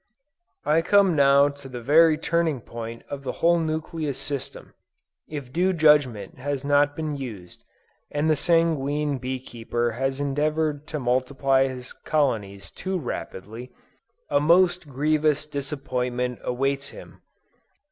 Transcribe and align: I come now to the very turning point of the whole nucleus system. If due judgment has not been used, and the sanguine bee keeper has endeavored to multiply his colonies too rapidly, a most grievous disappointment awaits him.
I 0.65 0.81
come 0.81 1.15
now 1.15 1.47
to 1.47 1.69
the 1.69 1.79
very 1.79 2.17
turning 2.17 2.59
point 2.59 3.03
of 3.07 3.21
the 3.21 3.33
whole 3.33 3.59
nucleus 3.59 4.17
system. 4.17 4.73
If 5.29 5.53
due 5.53 5.73
judgment 5.73 6.39
has 6.39 6.65
not 6.65 6.95
been 6.95 7.15
used, 7.15 7.63
and 8.09 8.27
the 8.27 8.35
sanguine 8.35 9.19
bee 9.19 9.39
keeper 9.39 9.91
has 9.91 10.19
endeavored 10.19 10.87
to 10.87 10.99
multiply 10.99 11.67
his 11.67 11.93
colonies 11.93 12.71
too 12.71 12.97
rapidly, 12.97 13.69
a 14.27 14.39
most 14.39 14.89
grievous 14.89 15.45
disappointment 15.45 16.39
awaits 16.43 16.87
him. 16.87 17.21